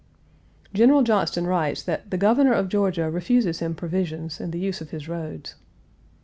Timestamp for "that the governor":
1.83-2.53